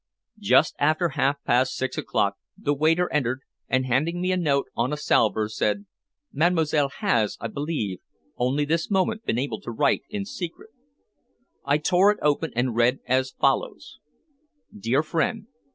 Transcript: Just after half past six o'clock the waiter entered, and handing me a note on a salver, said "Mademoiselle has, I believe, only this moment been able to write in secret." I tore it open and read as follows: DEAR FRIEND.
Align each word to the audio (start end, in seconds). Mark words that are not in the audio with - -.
Just 0.39 0.73
after 0.79 1.09
half 1.09 1.43
past 1.43 1.75
six 1.75 1.95
o'clock 1.95 2.33
the 2.57 2.73
waiter 2.73 3.07
entered, 3.13 3.41
and 3.69 3.85
handing 3.85 4.19
me 4.19 4.31
a 4.31 4.35
note 4.37 4.65
on 4.75 4.91
a 4.91 4.97
salver, 4.97 5.47
said 5.47 5.85
"Mademoiselle 6.33 6.89
has, 7.01 7.37
I 7.39 7.45
believe, 7.49 7.99
only 8.35 8.65
this 8.65 8.89
moment 8.89 9.23
been 9.25 9.37
able 9.37 9.61
to 9.61 9.69
write 9.69 10.01
in 10.09 10.25
secret." 10.25 10.71
I 11.65 11.77
tore 11.77 12.09
it 12.11 12.19
open 12.23 12.51
and 12.55 12.75
read 12.75 12.97
as 13.05 13.29
follows: 13.37 13.99
DEAR 14.75 15.03
FRIEND. 15.03 15.45